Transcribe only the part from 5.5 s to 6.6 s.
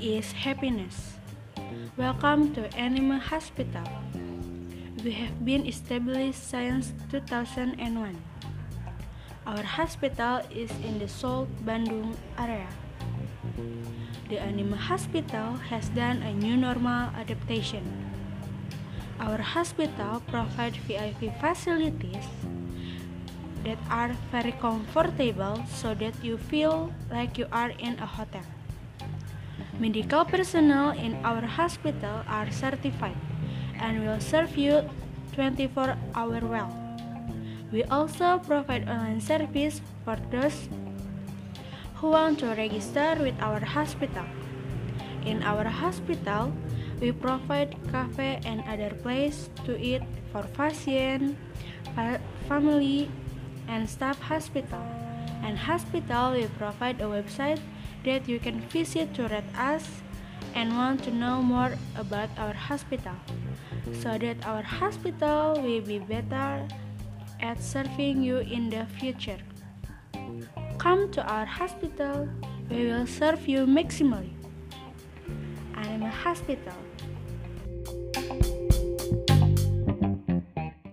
established